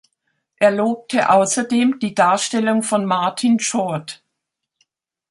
Er 0.55 0.71
lobte 0.71 1.29
außerdem 1.29 1.99
die 1.99 2.15
Darstellung 2.15 2.81
von 2.81 3.05
Martin 3.05 3.59
Short. 3.59 4.23